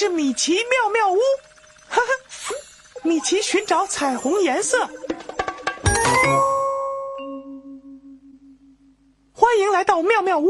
[0.00, 1.18] 是米奇妙妙屋，
[1.88, 2.54] 哈哈，
[3.02, 4.88] 米奇寻找彩虹颜色。
[9.32, 10.48] 欢迎来到妙妙屋，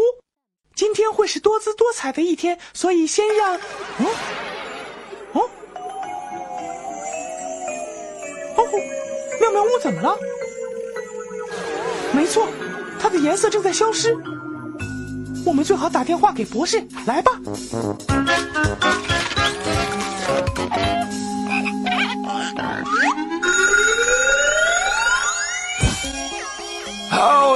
[0.74, 3.54] 今天会是多姿多彩的一天，所以先让……
[3.56, 3.60] 哦
[5.32, 5.50] 哦
[8.58, 8.68] 哦，
[9.40, 10.14] 妙妙屋怎么了？
[12.12, 12.46] 没错，
[13.00, 14.14] 它的颜色正在消失。
[15.46, 17.32] 我们最好打电话给博士，来吧。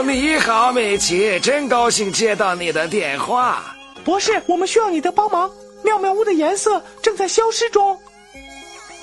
[0.03, 3.75] 你好，美琪，真高兴接到你的电话。
[4.05, 5.49] 博士，我们需要你的帮忙。
[5.85, 7.99] 妙妙屋的颜色正在消失中。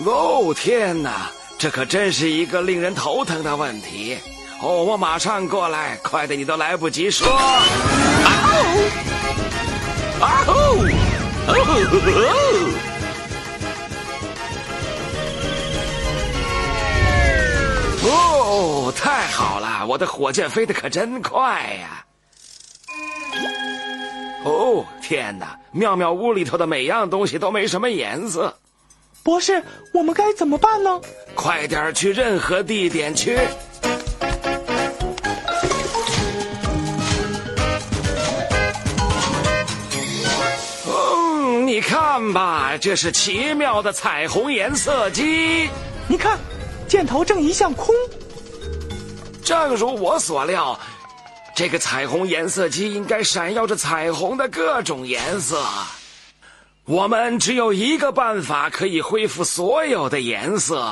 [0.05, 4.17] 哦，天哪，这可真是一个令人头疼的问题。
[4.61, 7.27] 哦，我马上过来，快的你都来不及说。
[7.29, 7.61] 啊
[10.19, 10.25] 吼！
[10.25, 10.53] 啊吼！
[11.47, 12.88] 哦吼
[18.11, 22.03] 哦，太好了，我的火箭飞得可真快呀！
[24.43, 28.57] 哦，天哪，妙妙屋里头的每样东西都没什么颜色。
[29.21, 29.61] 博士，
[29.93, 30.99] 我们该怎么办呢？
[31.35, 33.37] 快点去任何地点去。
[40.87, 45.69] 嗯，你看吧，这是奇妙的彩虹颜色机。
[46.07, 46.39] 你看，
[46.89, 47.93] 箭头正移向空。
[49.43, 50.77] 正如我所料，
[51.55, 55.63] 这个彩虹颜色机应该闪耀着彩虹的各种颜色。
[56.85, 60.91] 我们只有一个办法可以恢复所有的颜色，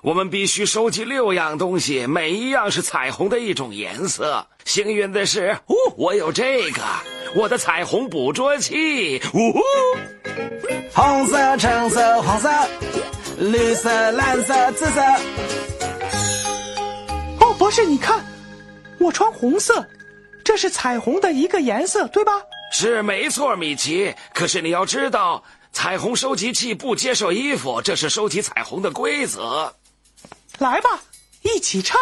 [0.00, 4.46] 我们必须收集六样东西，每一样是彩虹的一种颜色。
[4.64, 6.80] 幸运的是，哦，我有这个，
[7.34, 9.20] 我的彩虹捕捉器。
[9.34, 9.60] 呜、呼！
[10.94, 12.48] 红色、橙色、黄色、
[13.38, 15.00] 绿色、蓝色、紫色。
[17.40, 18.24] 哦，博士，你看，
[18.98, 19.86] 我穿红色，
[20.42, 22.32] 这是彩虹的一个颜色，对吧？
[22.72, 24.14] 是没错，米奇。
[24.32, 29.70] 可是你要知道，彩虹收集器不接受衣服，这是收集彩虹的规则。
[30.58, 30.88] 来吧，
[31.42, 32.00] 一起唱。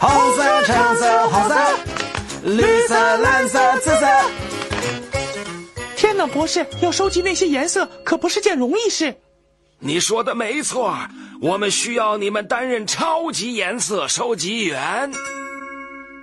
[0.00, 1.54] 红色、橙色、黄色、
[2.42, 4.06] 绿色、蓝色、紫色。
[5.96, 9.16] 天哪，博士，要收集那些颜色可不是件容易事。
[9.78, 10.96] 你说的没错，
[11.40, 15.12] 我们需要你们担任超级颜色收集员。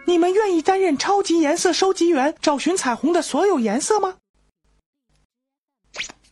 [0.06, 4.16] 你们愿意担任超级颜色收集员，找寻彩虹的所有颜色吗？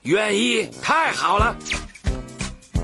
[0.01, 1.55] 愿意，太好了。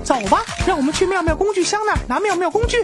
[0.04, 2.78] 走吧，让我们去妙妙工具箱那儿拿妙妙工具。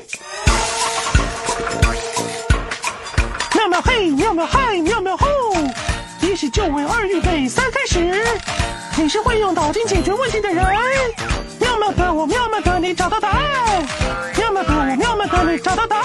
[3.55, 5.27] 妙妙嘿，妙妙嗨，妙妙吼！
[6.21, 8.23] 一是就位，二预备，三开始。
[8.97, 10.65] 你是会用脑筋解决问题的人。
[11.59, 13.87] 妙妙的我，妙妙的你，找到答案。
[14.39, 16.05] 妙妙的我，妙妙的你，找到答案。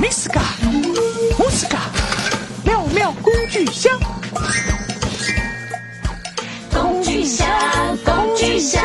[0.00, 0.40] Miss 嘎，
[1.36, 1.90] 姆斯卡，
[2.64, 3.98] 妙妙工具箱。
[6.72, 7.48] 工具箱，
[8.04, 8.82] 工具箱，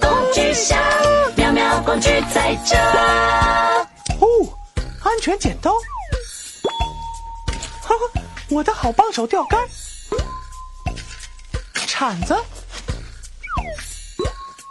[0.00, 0.78] 工具箱，
[1.36, 2.76] 妙妙工具在这。
[4.18, 4.26] 哦，
[5.04, 5.72] 安全剪刀。
[7.82, 8.20] 哈哈，
[8.50, 9.60] 我的好帮手钓竿。
[12.00, 12.34] 铲子，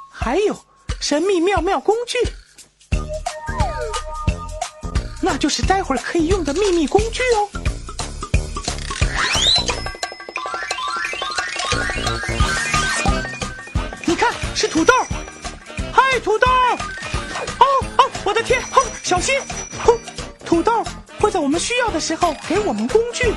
[0.10, 0.60] 还有
[1.00, 2.18] 神秘妙妙工具，
[5.22, 7.50] 那就是待会儿可以用的秘密工具哦。
[14.08, 14.92] 你看，是土豆。
[15.94, 16.48] 嗨，土豆！
[17.60, 17.66] 哦
[18.00, 18.60] 哦，我的天！
[18.72, 19.40] 哼，小心！
[19.86, 19.96] 哼，
[20.44, 20.84] 土豆
[21.20, 23.32] 会在我们需要的时候给我们工具。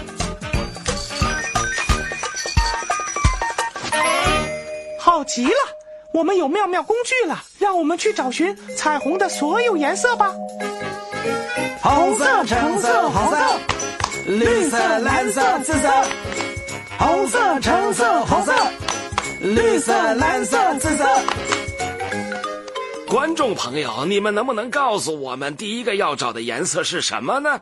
[5.22, 5.54] 好极了，
[6.12, 10.34] 我们有妙妙工具了，让我们去找寻彩虹的所有颜色吧。
[11.80, 13.36] 红色、橙色、黄色，
[14.26, 15.88] 绿色、蓝色、紫色。
[16.98, 18.52] 红色、橙色、黄色，
[19.42, 21.06] 绿色、蓝色、紫色。
[23.08, 27.60] 观众朋友，你们能不能告诉我们第一个要找的颜色是什么呢？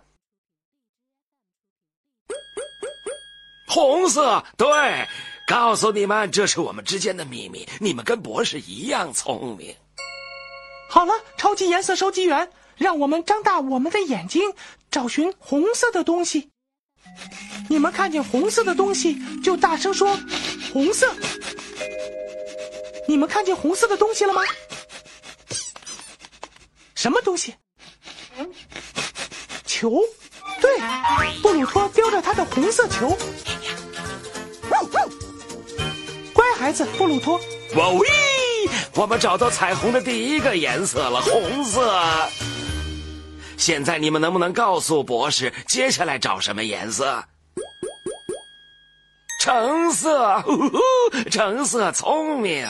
[3.69, 5.07] 红色，对，
[5.51, 7.69] 告诉你们，这是我们之间的秘密。
[7.81, 9.75] 你们跟博士一样聪明。
[10.89, 14.55] 好了，超级颜色收集员，让我们张大我们的眼睛，
[14.93, 16.51] 找寻红色的东西。
[17.69, 20.17] 你们看见红色的东西，就大声说
[20.73, 21.13] “红色”。
[23.09, 24.43] 你们看见红色的东西了吗？
[26.95, 27.57] 什么东西？
[29.67, 30.01] 球，
[30.61, 30.79] 对，
[31.43, 33.19] 布鲁托叼着他的红色球。
[36.61, 37.41] 乖孩子，布鲁托。
[37.75, 38.07] 哇喂！
[38.95, 41.91] 我们找到彩虹的第一个颜色了，红色。
[43.57, 47.25] 现在你们能不能告诉博士，接下来找什么颜色？
[49.41, 50.45] 橙色，
[51.31, 52.69] 橙色聪明。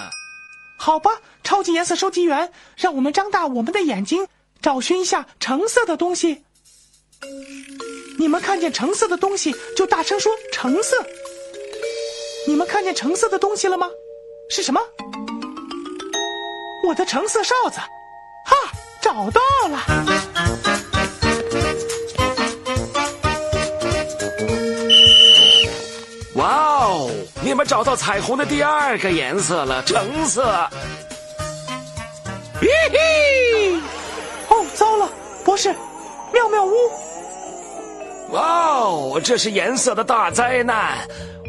[0.78, 1.10] 好吧，
[1.42, 4.28] 超级颜色收集员，让我们张大我们的眼睛，
[4.62, 6.44] 找寻一下橙色的东西。
[8.20, 10.96] 你们看见橙色的东西，就大声说“橙色”。
[12.46, 13.88] 你们看见橙色的东西了吗？
[14.48, 14.80] 是什么？
[16.86, 18.56] 我的橙色哨子，哈，
[19.00, 19.78] 找到了。
[26.34, 27.10] 哇哦！
[27.42, 30.42] 你们找到彩虹的第二个颜色了，橙色。
[32.60, 33.76] 咦嘿！
[34.48, 35.08] 哦，糟了，
[35.44, 35.74] 博士，
[36.32, 36.72] 妙妙屋！
[38.30, 40.98] 哇哦，这是颜色的大灾难！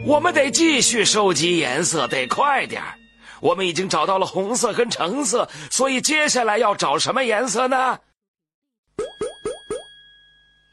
[0.03, 2.93] 我们得继续收集颜色，得快点儿。
[3.39, 7.97] 我们已经找到了红色跟橙色，所以接下来要找什么颜色呢？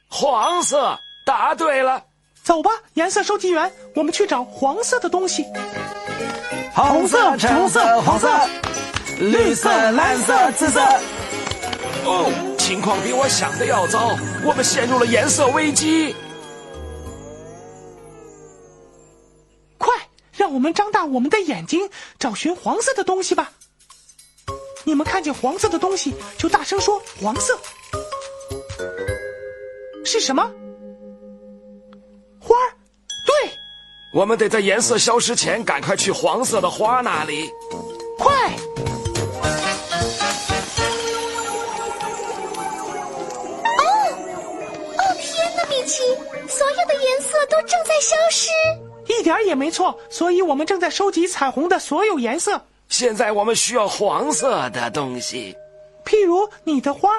[0.09, 2.03] 黄色，答对了。
[2.43, 5.45] 走吧，颜色收集员，我们去找黄色的东西。
[6.75, 8.29] 红色、橙色、黄色，
[9.19, 10.81] 绿色、蓝色、紫色。
[12.05, 16.17] 哦，情况比我想的要糟，我们陷入了颜色危机。
[20.38, 23.50] 让我们张大我们的眼睛，找寻黄色的东西吧。
[24.85, 27.58] 你们看见黄色的东西，就大声说“黄色”。
[30.06, 30.44] 是什么？
[32.40, 32.70] 花儿，
[33.26, 33.50] 对，
[34.14, 37.50] 我们得在颜色消失前赶快去黄色的花那里。
[38.17, 38.32] 快！
[43.76, 43.82] 哦
[44.96, 46.05] 哦天哪，米奇！
[46.49, 48.49] 所有的颜色都正在消失。
[49.09, 52.62] 一点儿也没错，所以我们正在收集彩虹的所有颜色。
[52.88, 55.57] 现在我们需要黄色的东西，
[56.05, 57.11] 譬如你的花，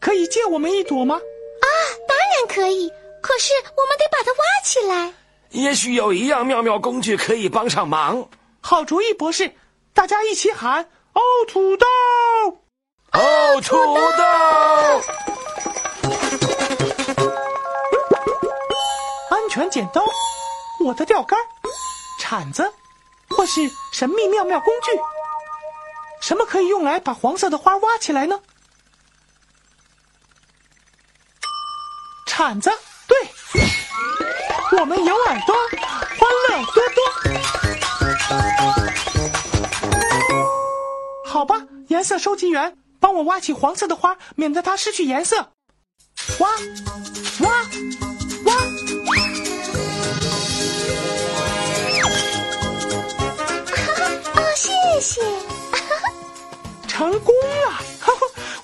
[0.00, 1.16] 可以借我们一朵吗？
[1.16, 1.66] 啊，
[2.08, 2.90] 当然可以。
[3.20, 5.14] 可是我们得把它挖起来。
[5.50, 8.28] 也许有一样妙妙工具可以帮上忙。
[8.60, 9.50] 好主意，博士！
[9.94, 10.82] 大家一起喊
[11.14, 11.86] ：“哦，土豆！
[13.12, 14.24] 哦，土豆！”
[19.28, 20.02] 安全剪刀，
[20.82, 21.38] 我的钓竿，
[22.20, 22.72] 铲子，
[23.28, 23.60] 或是
[23.92, 24.90] 神秘妙妙工具。
[26.20, 28.40] 什么可以用来把黄色的花挖起来呢？
[32.26, 32.70] 铲子。
[33.08, 33.18] 对，
[34.78, 35.54] 我们有耳朵，
[36.18, 36.98] 欢乐多多。
[41.26, 45.52] 好吧，颜色收集员，帮我挖起黄色的花，免得它失去颜色。
[46.38, 46.50] 挖，
[47.40, 47.64] 挖，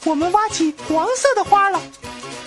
[0.09, 1.79] 我们挖起黄色的花了。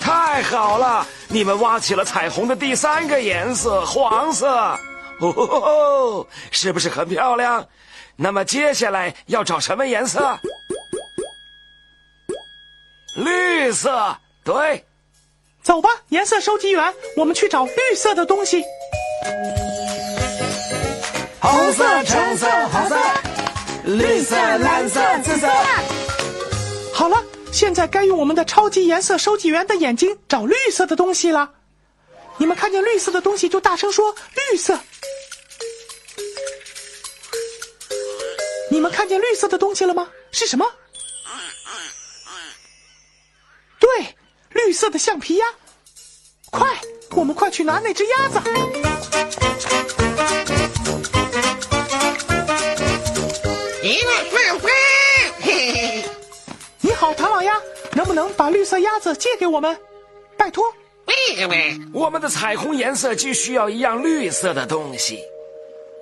[0.00, 1.06] 太好了！
[1.28, 4.76] 你们挖起了彩虹的第三个颜色——黄色，
[5.20, 7.64] 哦，是不是很漂亮？
[8.16, 10.36] 那么接下来要找什么颜色？
[13.14, 14.84] 绿色，对。
[15.62, 18.64] 走吧，颜色收集员，我们去找绿色的东西。
[21.40, 22.96] 红色、橙色、黄色、
[23.84, 25.48] 绿色、蓝色、紫色。
[26.92, 31.52] 好了，现在该用我们的超级颜色收集员的眼睛找绿色的东西了。
[32.38, 34.12] 你们看见绿色的东西就大声说
[34.50, 34.76] “绿色”。
[38.70, 40.08] 你们看见绿色的东西了吗？
[40.32, 40.64] 是什么？
[43.78, 44.16] 对，
[44.48, 45.46] 绿色的橡皮鸭。
[46.50, 46.80] 快，
[47.10, 48.40] 我们快去拿那只鸭子。
[58.12, 59.74] 不能把绿色鸭子借给我们？
[60.36, 60.62] 拜托。
[61.06, 65.16] 喂喂我们的彩虹颜色机需要一样绿色的东西。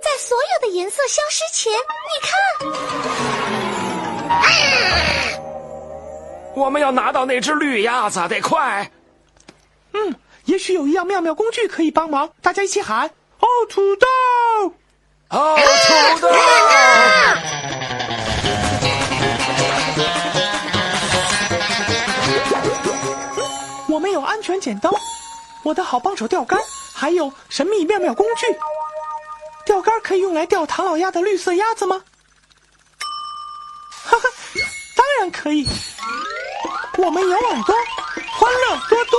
[0.02, 2.09] 在所有的颜色消失前，你
[4.29, 4.35] 看，
[6.57, 8.90] 我们要拿到那只绿鸭子，得快。
[9.93, 10.12] 嗯，
[10.47, 13.07] 也许有一样妙妙工具可以帮忙，大家一起喊：
[13.38, 14.09] 哦，土豆！
[15.29, 15.57] 哦，
[16.17, 16.29] 土豆！
[24.61, 24.95] 剪刀，
[25.64, 26.61] 我的好帮手钓竿，
[26.93, 28.47] 还有神秘妙妙工具。
[29.64, 32.02] 钓竿可以用来钓唐老鸭的绿色鸭子吗？
[34.05, 34.29] 哈哈，
[34.97, 35.67] 当然可以。
[36.99, 37.75] 我们有耳朵，
[38.38, 39.19] 欢乐多多。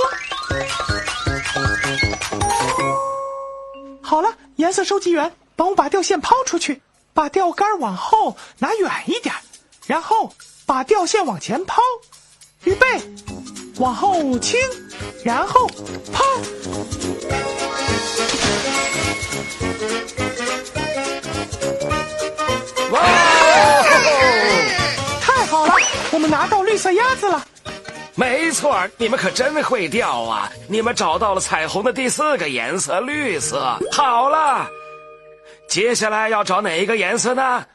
[4.01, 6.81] 好了，颜色收集员，帮我把钓线抛出去，
[7.13, 9.33] 把钓竿往后拿远一点，
[9.87, 10.33] 然后
[10.65, 11.81] 把钓线往前抛。
[12.63, 13.01] 预备，
[13.81, 14.59] 往后倾，
[15.23, 15.67] 然后
[16.13, 16.23] 抛。
[22.91, 23.83] 哇哦！
[25.19, 25.73] 太好了，
[26.11, 27.43] 我们拿到绿色鸭子了。
[28.13, 30.47] 没错，你们可真会钓啊！
[30.67, 33.79] 你们找到了彩虹的第四个颜色——绿色。
[33.91, 34.69] 好了，
[35.67, 37.65] 接下来要找哪一个颜色呢？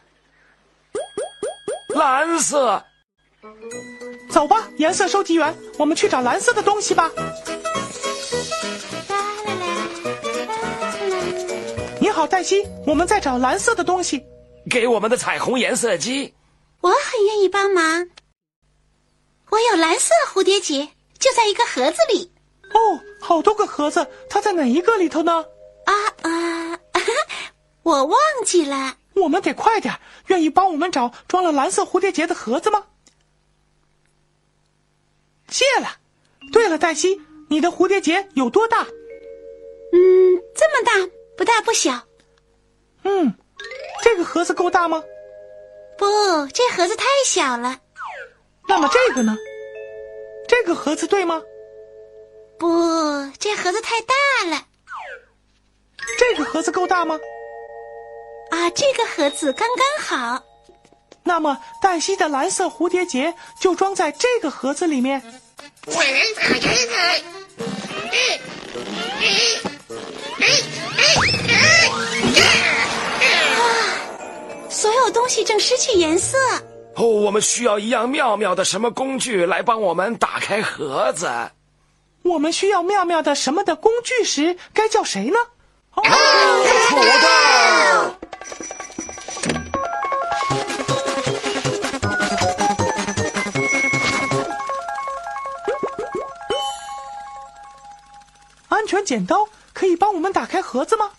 [1.89, 2.81] 蓝色。
[4.37, 7.11] 走吧，颜色收集员，我们去找蓝色的东西吧。
[11.99, 14.23] 你好，黛西，我们在找蓝色的东西。
[14.69, 16.35] 给我们的彩虹颜色机。
[16.83, 18.11] 我很愿意帮忙。
[19.49, 20.87] 我有蓝色蝴蝶结，
[21.19, 22.31] 就在一个盒子里。
[22.75, 25.47] 哦，好多个盒子，它在哪一个里头呢？
[25.87, 26.79] 啊啊，
[27.83, 28.97] 我忘记了。
[29.15, 32.85] 我们得快点，愿意帮我们找装了蓝色蝴蝶结的盒子吗？
[35.49, 35.89] 谢了。
[36.53, 38.83] 对了，黛西，你的蝴蝶结有多大？
[39.93, 40.93] 嗯，这么大，
[41.37, 42.03] 不大不小。
[43.05, 43.35] 嗯，
[44.03, 45.03] 这个盒子够大吗？
[45.97, 46.07] 不，
[46.53, 47.79] 这盒子太小了。
[48.69, 49.37] 那么这个呢？
[50.49, 51.43] 这个盒子对吗？
[52.59, 52.69] 不，
[53.39, 54.15] 这盒子太大
[54.51, 54.65] 了。
[56.19, 57.19] 这个盒子够大吗？
[58.51, 60.45] 啊，这个盒子刚刚好。
[61.27, 65.21] 那么黛西的蓝色蝴蝶结就装在这个盒子里面。
[74.71, 76.39] 所有东西正失去颜色。
[76.95, 81.29] 哦，我们需要一样妙妙的什么工具来帮我们打开盒子？
[82.23, 85.37] 我们需要妙妙的什么的工具时，该叫谁呢？
[85.95, 86.03] 哦，
[86.89, 88.26] 土豆。
[99.05, 101.11] 剪刀可以帮我们打开盒子吗？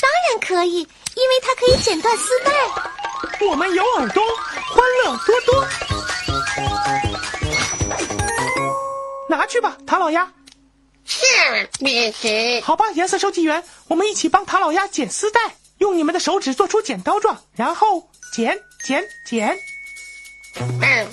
[0.00, 2.52] 当然可以，因为它可以剪断丝带。
[3.46, 4.22] 我们有耳朵，
[4.70, 5.66] 欢乐多多。
[9.28, 10.32] 拿去吧，唐老鸭。
[11.04, 11.24] 是，
[11.80, 12.60] 米奇。
[12.62, 19.58] 好吧，颜色收集员，我们一起帮唐老鸭剪丝带，用你们的手指做出剪刀状，然后剪剪剪。
[20.80, 21.08] 嗯。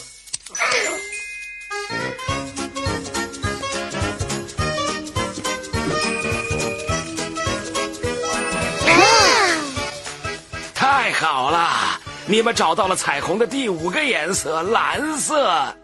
[11.09, 11.99] 太好了！
[12.27, 15.75] 你们找到了彩虹的第五个颜色——蓝色。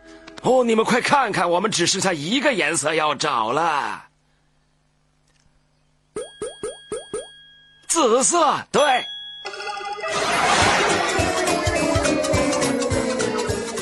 [0.44, 4.04] 哦，你们快看看，我们只剩下一个颜色要找了。
[7.88, 9.04] 紫色，对。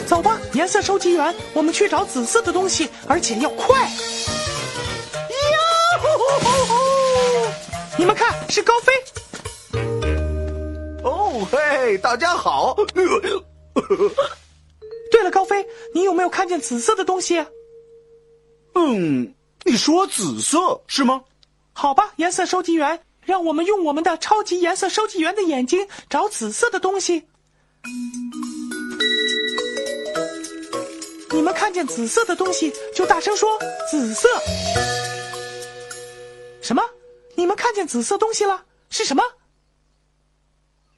[0.08, 3.82] 走吧，颜色收集员，我们去找紫色的东西，而且要快。
[3.82, 5.60] 哟
[6.00, 6.08] 吼
[6.40, 7.52] 吼吼！
[7.98, 8.94] 你们看，是高飞。
[11.34, 12.76] 哦嘿，大家好。
[15.12, 17.44] 对了，高飞，你有没有看见紫色的东西？
[18.76, 21.24] 嗯，你说紫色是吗？
[21.74, 27.24] 好吧，颜色收集员，让我们用我们的超级颜色收集员的眼睛找紫色的东西。
[31.32, 33.58] 你们看见紫色的东西就大声说
[33.90, 34.30] “紫色”。
[36.62, 36.84] 什么？
[37.34, 38.64] 你们看见紫色东西了？
[38.92, 39.24] 是什么？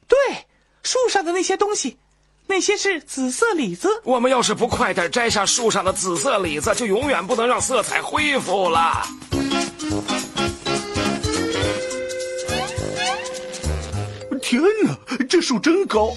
[0.08, 0.16] 对，
[0.82, 1.98] 树上的那些东西，
[2.46, 3.88] 那些是紫色李子。
[4.04, 9.02] 我们要是不快点摘下树上的紫色李子，就永远不能让色彩恢复了。
[14.40, 14.96] 天哪，
[15.28, 16.12] 这树真高，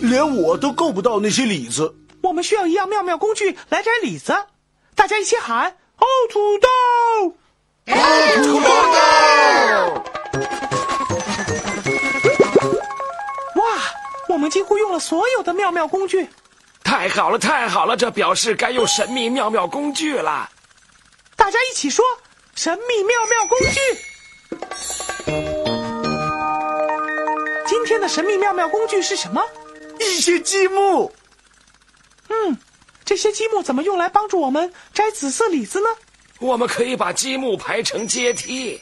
[0.00, 1.94] 连我都够不到那些李子。
[2.22, 4.34] 我们需要一样妙妙工具来摘李子，
[4.94, 6.68] 大家一起喊：“哦，土豆！
[7.86, 10.09] 哦，土豆！”
[14.40, 16.28] 们几乎用了所有的妙妙工具。
[16.82, 17.96] 太好了，太好了！
[17.96, 20.50] 这表示该用神秘妙妙工具了。
[21.36, 22.04] 大家一起说
[22.56, 23.78] ：“神秘妙妙工具！”
[27.68, 29.40] 今天的神秘妙妙工具是什么？
[30.00, 31.12] 一些积木。
[32.28, 32.58] 嗯，
[33.04, 35.88] 这些积木怎么用来帮助我们摘紫色李子呢？
[36.40, 38.80] 我们可以把积木排成阶梯。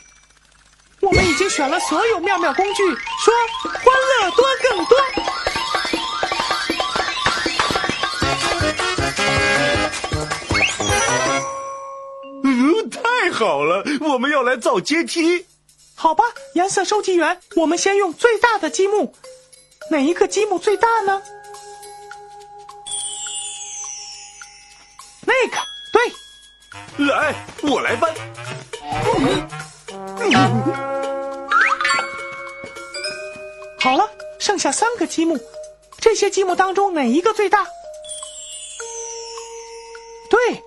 [1.00, 4.96] 我们已经选了所有妙妙工具，说欢乐多更多。
[13.38, 13.84] 好了！
[14.00, 15.46] 我们要来造阶梯。
[15.94, 19.14] 好吧，颜色收集员，我们先用最大的积木。
[19.92, 21.22] 哪一个积木最大呢？
[25.24, 25.56] 那个
[25.92, 28.12] 对，来，我来搬。
[33.78, 35.38] 好了，剩下三个积木，
[36.00, 37.64] 这些积木当中哪一个最大？
[40.28, 40.60] 对，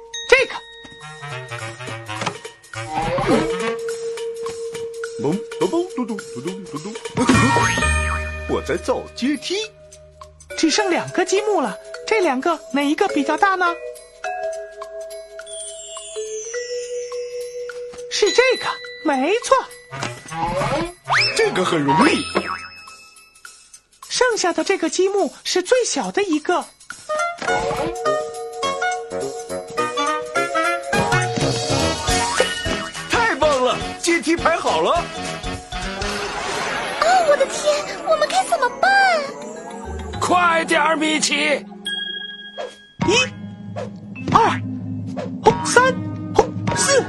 [5.21, 6.93] 嘣嘣嘣嘟嘟嘟嘟嘟嘟，
[8.49, 9.55] 我在造阶梯。
[10.57, 13.73] 只剩两个积木了，这两个哪一个比较大呢？
[18.11, 18.67] 是这个，
[19.05, 19.57] 没错。
[21.35, 22.23] 这个很容易。
[24.09, 26.65] 剩下的这个积木是最小的一个。
[34.37, 34.91] 排好了。
[37.01, 37.73] 哦，我的天，
[38.07, 38.89] 我们该怎么办？
[40.19, 41.35] 快点儿，米奇！
[43.07, 43.15] 一、
[44.31, 44.61] 二、
[45.65, 45.93] 三、
[46.75, 47.03] 四，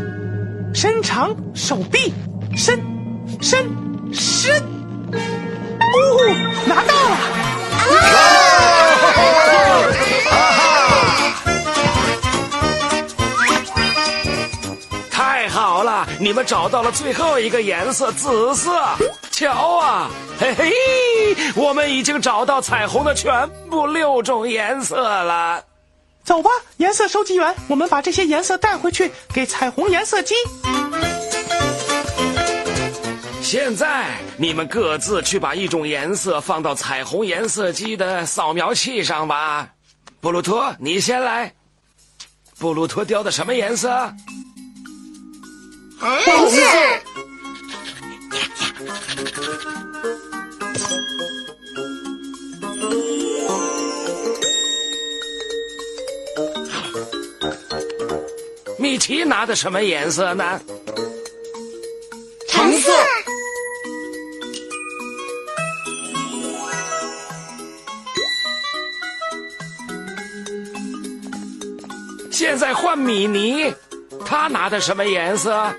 [0.75, 2.13] 伸长手臂，
[2.57, 2.81] 伸
[3.41, 3.69] 伸
[4.13, 4.57] 伸，
[5.13, 5.17] 哦，
[6.67, 7.17] 拿到了！
[8.01, 8.22] 啊
[16.33, 18.73] 你们找到了最后一个颜色——紫色。
[19.31, 20.73] 瞧啊，嘿嘿，
[21.55, 25.63] 我们已经找到彩虹的全部六种颜色了。
[26.25, 30.35] 走吧，颜色收集员，我们把这些颜色带回去给彩虹颜色机。
[33.43, 34.07] 现在
[34.39, 39.69] 你们各自去把一种颜色放到彩虹颜色机的扫描器上吧。
[40.23, 41.53] 布鲁托，你先来。
[42.59, 44.11] 布鲁托雕的什么颜色？
[46.03, 46.61] 红色。
[58.79, 60.61] 米奇拿的什么颜色呢？
[62.49, 62.91] 橙色。
[72.33, 73.73] 现在换米妮，
[74.27, 75.73] 他拿的什么颜色？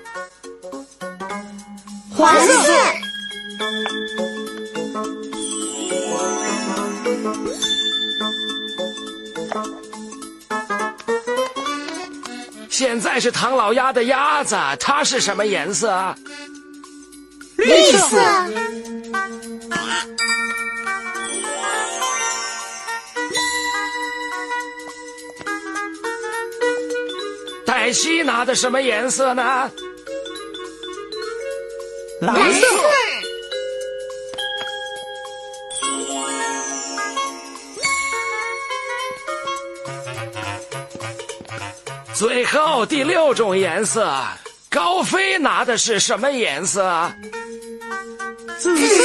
[2.16, 2.72] 黄色。
[12.70, 16.14] 现在是唐老鸭的鸭子，它是什么颜色？
[17.56, 18.18] 绿色。
[27.66, 29.70] 黛西拿的什么颜色呢？
[32.24, 32.66] 蓝色。
[42.14, 44.10] 最后第六种颜色，
[44.70, 47.12] 高飞拿的是什么颜色？
[48.58, 49.04] 紫色。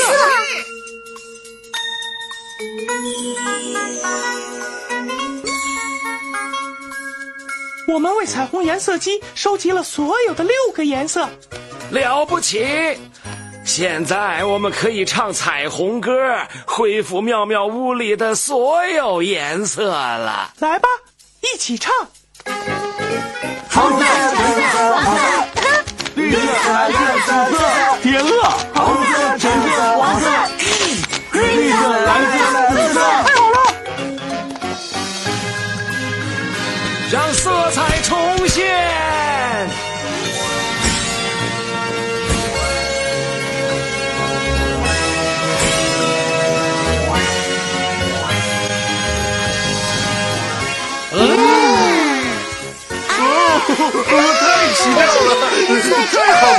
[7.88, 11.28] 我们为彩虹颜色机收集了所有的六个颜色，
[11.90, 12.96] 了不起！
[13.70, 16.12] 现在我们可以唱彩虹歌，
[16.66, 20.52] 恢复妙妙屋里的所有颜色了。
[20.58, 20.90] 来吧，
[21.42, 21.94] 一起唱。
[23.70, 24.06] 红色、
[24.36, 24.38] 橙
[24.72, 25.22] 色、黄色，
[26.16, 27.60] 绿色、蓝色、紫色，
[28.02, 28.42] 天鹅，
[28.74, 30.26] 红色、橙色、黄色，
[31.34, 32.38] 绿色、蓝色、
[32.74, 33.00] 紫色。
[33.00, 33.58] 太好了！
[37.12, 38.99] 让色彩重现。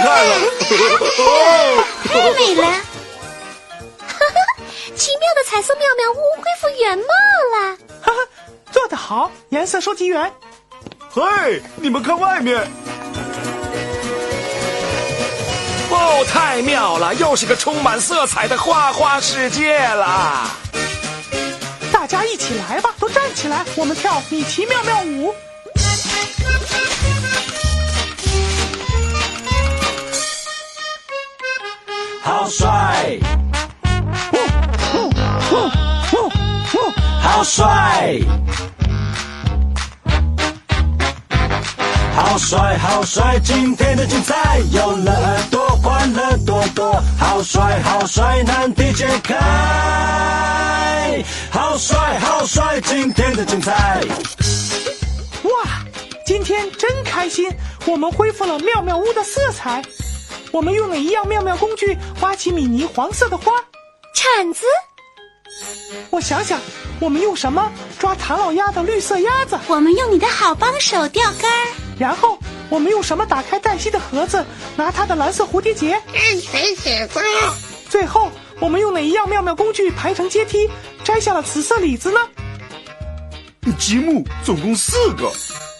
[0.02, 0.34] 看了！
[2.04, 2.66] 太美了！
[2.66, 4.38] 哈哈，
[4.96, 7.76] 奇妙的彩色妙妙屋恢复原貌了。
[8.00, 8.18] 哈哈，
[8.72, 10.32] 做得好，颜色收集员。
[11.12, 12.66] 嘿，你们看外面，
[15.90, 20.50] 哦，太妙了，又是个充满色彩的花花世界啦！
[21.92, 25.34] 大家一起来吧，都站起来，我们跳米奇妙妙舞。
[32.22, 33.18] 好帅！
[37.22, 38.18] 好帅！
[42.14, 43.38] 好帅好帅！
[43.42, 47.02] 今天的精彩有了耳朵，欢乐多多。
[47.18, 48.42] 好帅好帅！
[48.42, 49.36] 难题解开！
[51.50, 52.80] 好帅好帅！
[52.82, 54.02] 今天的精彩。
[55.44, 55.50] 哇，
[56.26, 57.50] 今天真开心！
[57.86, 59.82] 我们恢复了妙妙屋的色彩。
[60.52, 63.52] 我们用了一样妙妙工具，挖起米妮黄色的花。
[64.14, 64.64] 铲子。
[66.10, 66.60] 我想想，
[67.00, 69.58] 我们用什么抓唐老鸭的绿色鸭子？
[69.68, 71.50] 我们用你的好帮手钓竿。
[71.98, 74.44] 然后我们用什么打开黛西的盒子，
[74.76, 75.92] 拿她的蓝色蝴蝶结？
[76.12, 77.20] 看谁写字。
[77.88, 80.68] 最后，我们用哪一样妙妙工具排成阶梯，
[81.04, 82.20] 摘下了紫色李子呢？
[83.78, 85.30] 积木总共四个。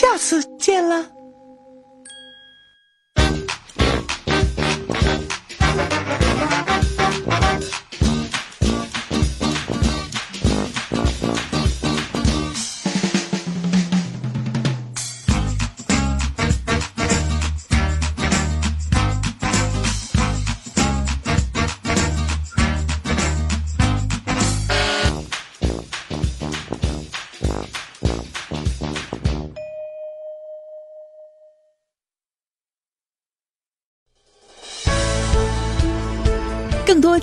[0.00, 1.04] 下次见了。